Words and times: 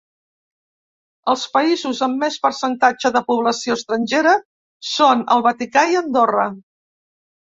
Els 1.33 1.41
països 1.57 1.99
amb 2.05 2.23
més 2.23 2.37
percentatge 2.45 3.11
de 3.17 3.21
població 3.27 3.77
estrangera 3.79 4.33
són 4.93 5.21
el 5.35 5.43
Vaticà 5.49 5.83
i 5.93 5.99
Andorra. 6.03 6.47